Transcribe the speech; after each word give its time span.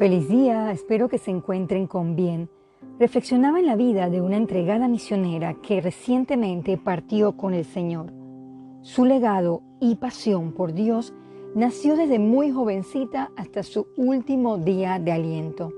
Feliz 0.00 0.30
día, 0.30 0.72
espero 0.72 1.10
que 1.10 1.18
se 1.18 1.30
encuentren 1.30 1.86
con 1.86 2.16
bien. 2.16 2.48
Reflexionaba 2.98 3.60
en 3.60 3.66
la 3.66 3.76
vida 3.76 4.08
de 4.08 4.22
una 4.22 4.38
entregada 4.38 4.88
misionera 4.88 5.52
que 5.60 5.82
recientemente 5.82 6.78
partió 6.78 7.36
con 7.36 7.52
el 7.52 7.66
Señor. 7.66 8.10
Su 8.80 9.04
legado 9.04 9.60
y 9.78 9.96
pasión 9.96 10.52
por 10.52 10.72
Dios 10.72 11.12
nació 11.54 11.96
desde 11.96 12.18
muy 12.18 12.50
jovencita 12.50 13.30
hasta 13.36 13.62
su 13.62 13.88
último 13.98 14.56
día 14.56 14.98
de 14.98 15.12
aliento. 15.12 15.70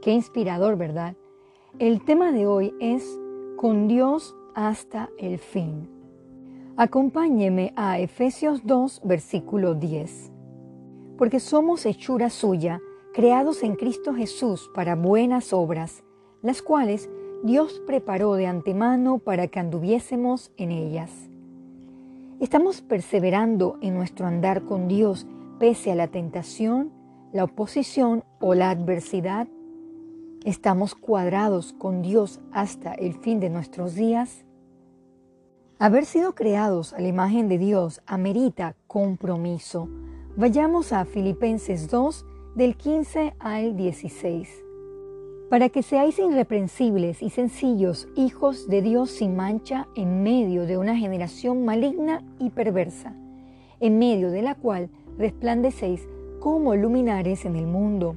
Qué 0.00 0.12
inspirador, 0.12 0.78
¿verdad? 0.78 1.14
El 1.78 2.02
tema 2.06 2.32
de 2.32 2.46
hoy 2.46 2.72
es 2.80 3.20
Con 3.58 3.86
Dios 3.86 4.34
hasta 4.54 5.10
el 5.18 5.36
fin. 5.36 5.90
Acompáñeme 6.78 7.74
a 7.76 7.98
Efesios 7.98 8.64
2, 8.64 9.02
versículo 9.04 9.74
10. 9.74 10.32
Porque 11.18 11.38
somos 11.38 11.84
hechura 11.84 12.30
suya, 12.30 12.80
creados 13.18 13.64
en 13.64 13.74
Cristo 13.74 14.14
Jesús 14.14 14.70
para 14.72 14.94
buenas 14.94 15.52
obras, 15.52 16.04
las 16.40 16.62
cuales 16.62 17.10
Dios 17.42 17.82
preparó 17.84 18.34
de 18.34 18.46
antemano 18.46 19.18
para 19.18 19.48
que 19.48 19.58
anduviésemos 19.58 20.52
en 20.56 20.70
ellas. 20.70 21.10
Estamos 22.38 22.80
perseverando 22.80 23.76
en 23.82 23.94
nuestro 23.94 24.24
andar 24.24 24.62
con 24.62 24.86
Dios 24.86 25.26
pese 25.58 25.90
a 25.90 25.96
la 25.96 26.06
tentación, 26.06 26.92
la 27.32 27.42
oposición 27.42 28.22
o 28.38 28.54
la 28.54 28.70
adversidad. 28.70 29.48
Estamos 30.44 30.94
cuadrados 30.94 31.72
con 31.72 32.02
Dios 32.02 32.38
hasta 32.52 32.94
el 32.94 33.14
fin 33.14 33.40
de 33.40 33.50
nuestros 33.50 33.96
días. 33.96 34.44
Haber 35.80 36.04
sido 36.04 36.36
creados 36.36 36.92
a 36.92 37.00
la 37.00 37.08
imagen 37.08 37.48
de 37.48 37.58
Dios 37.58 38.00
amerita 38.06 38.76
compromiso. 38.86 39.88
Vayamos 40.36 40.92
a 40.92 41.04
Filipenses 41.04 41.90
2 41.90 42.24
del 42.54 42.76
15 42.76 43.34
al 43.38 43.76
16. 43.76 44.64
Para 45.50 45.68
que 45.68 45.82
seáis 45.82 46.18
irreprensibles 46.18 47.22
y 47.22 47.30
sencillos, 47.30 48.08
hijos 48.16 48.68
de 48.68 48.82
Dios 48.82 49.10
sin 49.10 49.36
mancha, 49.36 49.88
en 49.94 50.22
medio 50.22 50.66
de 50.66 50.76
una 50.76 50.96
generación 50.96 51.64
maligna 51.64 52.22
y 52.38 52.50
perversa, 52.50 53.14
en 53.80 53.98
medio 53.98 54.30
de 54.30 54.42
la 54.42 54.54
cual 54.54 54.90
resplandecéis 55.16 56.06
como 56.40 56.74
luminares 56.74 57.44
en 57.44 57.56
el 57.56 57.66
mundo, 57.66 58.16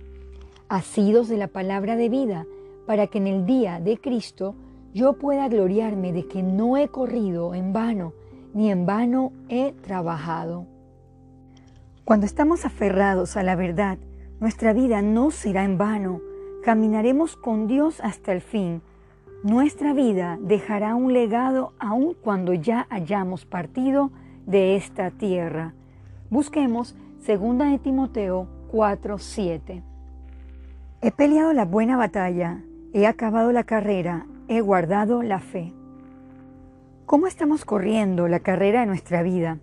asidos 0.70 1.30
de 1.30 1.38
la 1.38 1.48
palabra 1.48 1.96
de 1.96 2.10
vida, 2.10 2.46
para 2.86 3.08
que 3.08 3.20
en 3.20 3.28
el 3.28 3.46
día 3.46 3.80
de 3.80 3.98
Cristo 3.98 4.56
yo 4.94 5.14
pueda 5.14 5.48
gloriarme 5.48 6.12
de 6.12 6.28
que 6.28 6.44
no 6.44 6.78
he 6.78 6.90
corrido 6.90 7.56
en 7.56 7.74
vano, 7.74 8.14
ni 8.54 8.72
en 8.72 8.86
vano 8.86 9.32
he 9.48 9.72
trabajado. 9.72 10.66
Cuando 12.04 12.26
estamos 12.26 12.66
aferrados 12.66 13.38
a 13.38 13.44
la 13.44 13.56
verdad, 13.56 13.98
nuestra 14.42 14.74
vida 14.74 15.04
no 15.04 15.30
será 15.30 15.64
en 15.64 15.78
vano. 15.78 16.20
Caminaremos 16.64 17.38
con 17.38 17.68
Dios 17.68 18.02
hasta 18.02 18.34
el 18.34 18.42
fin. 18.42 18.82
Nuestra 19.44 19.94
vida 19.94 20.40
dejará 20.42 20.96
un 20.96 21.14
legado 21.14 21.74
aun 21.78 22.16
cuando 22.16 22.56
ya 22.56 22.88
hayamos 22.90 23.46
partido 23.46 24.10
de 24.48 24.76
esta 24.76 25.12
tierra. 25.12 25.76
Busquemos 26.32 26.96
2 27.26 27.58
de 27.70 27.80
Timoteo 27.80 28.48
4:7. 28.72 29.84
He 31.02 31.12
peleado 31.12 31.54
la 31.54 31.66
buena 31.66 31.96
batalla, 31.96 32.64
he 32.94 33.06
acabado 33.06 33.52
la 33.52 33.64
carrera, 33.64 34.26
he 34.48 34.60
guardado 34.60 35.22
la 35.22 35.40
fe. 35.40 35.72
¿Cómo 37.06 37.28
estamos 37.28 37.64
corriendo 37.64 38.28
la 38.28 38.40
carrera 38.40 38.80
de 38.82 38.88
nuestra 38.88 39.22
vida? 39.22 39.60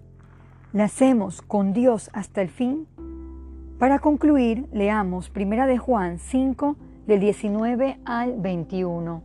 ¿La 0.73 0.85
hacemos 0.85 1.43
con 1.43 1.73
Dios 1.73 2.11
hasta 2.13 2.43
el 2.43 2.49
fin? 2.49 2.87
Para 3.79 4.01
concluir, 4.01 4.67
leamos 4.73 5.31
1 5.33 5.69
de 5.69 5.79
Juan 5.79 6.19
5 6.19 6.77
del 7.07 7.21
19 7.21 8.01
al 8.05 8.35
21. 8.37 9.23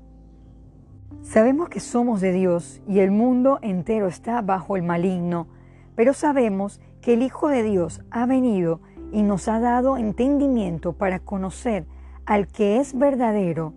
Sabemos 1.23 1.69
que 1.69 1.79
somos 1.79 2.21
de 2.21 2.33
Dios 2.33 2.79
y 2.87 2.99
el 2.99 3.09
mundo 3.09 3.57
entero 3.63 4.07
está 4.07 4.43
bajo 4.43 4.75
el 4.75 4.83
maligno, 4.83 5.47
pero 5.95 6.13
sabemos 6.13 6.79
que 7.01 7.15
el 7.15 7.23
Hijo 7.23 7.47
de 7.47 7.63
Dios 7.63 8.03
ha 8.11 8.27
venido 8.27 8.79
y 9.11 9.23
nos 9.23 9.47
ha 9.47 9.59
dado 9.59 9.97
entendimiento 9.97 10.93
para 10.93 11.17
conocer 11.17 11.87
al 12.27 12.45
que 12.45 12.77
es 12.77 12.95
verdadero 12.95 13.73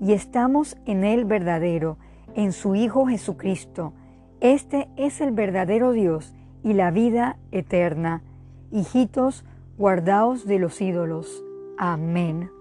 y 0.00 0.12
estamos 0.12 0.76
en 0.86 1.02
el 1.02 1.24
verdadero, 1.24 1.98
en 2.36 2.52
su 2.52 2.76
Hijo 2.76 3.06
Jesucristo. 3.06 3.92
Este 4.38 4.88
es 4.96 5.20
el 5.20 5.32
verdadero 5.32 5.90
Dios 5.90 6.32
y 6.62 6.74
la 6.74 6.92
vida 6.92 7.38
eterna. 7.50 8.22
Hijitos, 8.70 9.44
guardaos 9.82 10.46
de 10.46 10.60
los 10.60 10.80
ídolos. 10.80 11.44
Amén. 11.76 12.52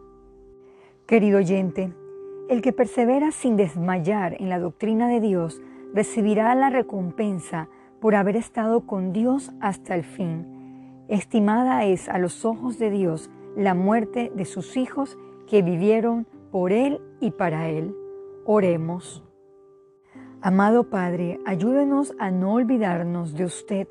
Querido 1.06 1.38
oyente, 1.38 1.94
el 2.50 2.64
que 2.64 2.74
persevera 2.74 3.32
sin 3.32 3.58
desmayar 3.58 4.42
en 4.42 4.50
la 4.50 4.58
doctrina 4.58 5.08
de 5.08 5.20
Dios 5.20 5.62
recibirá 5.94 6.56
la 6.56 6.72
recompensa 6.72 7.70
por 8.00 8.16
haber 8.16 8.38
estado 8.38 8.88
con 8.88 9.14
Dios 9.14 9.52
hasta 9.62 9.94
el 9.94 10.04
fin. 10.04 11.06
Estimada 11.10 11.86
es 11.86 12.10
a 12.10 12.18
los 12.18 12.44
ojos 12.44 12.80
de 12.80 12.90
Dios 12.90 13.30
la 13.56 13.76
muerte 13.76 14.32
de 14.36 14.46
sus 14.46 14.76
hijos 14.76 15.16
que 15.46 15.62
vivieron 15.62 16.26
por 16.52 16.72
Él 16.72 17.02
y 17.20 17.30
para 17.30 17.70
Él. 17.70 17.96
Oremos. 18.46 19.24
Amado 20.42 20.90
Padre, 20.90 21.40
ayúdenos 21.46 22.16
a 22.18 22.32
no 22.32 22.54
olvidarnos 22.54 23.36
de 23.36 23.46
usted 23.46 23.88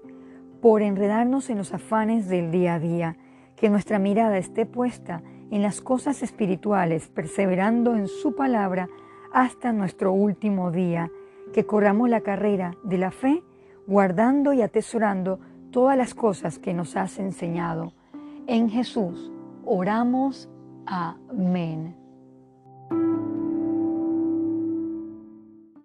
por 0.60 0.82
enredarnos 0.82 1.50
en 1.50 1.59
los 1.59 1.72
afanes 1.72 2.28
del 2.28 2.50
día 2.50 2.75
a 2.75 2.78
día, 2.78 3.16
que 3.56 3.71
nuestra 3.71 3.98
mirada 3.98 4.38
esté 4.38 4.66
puesta 4.66 5.22
en 5.50 5.62
las 5.62 5.81
cosas 5.81 6.22
espirituales, 6.22 7.09
perseverando 7.09 7.97
en 7.97 8.09
su 8.09 8.34
palabra 8.34 8.88
hasta 9.32 9.72
nuestro 9.72 10.12
último 10.12 10.70
día, 10.70 11.10
que 11.53 11.66
corramos 11.66 12.09
la 12.09 12.20
carrera 12.20 12.75
de 12.84 12.99
la 12.99 13.10
fe, 13.10 13.43
guardando 13.87 14.53
y 14.53 14.62
atesorando 14.62 15.41
todas 15.70 15.97
las 15.97 16.15
cosas 16.15 16.59
que 16.59 16.75
nos 16.75 16.97
has 16.97 17.19
enseñado. 17.19 17.93
En 18.47 18.69
Jesús 18.69 19.32
oramos. 19.65 20.49
Amén. 20.87 22.00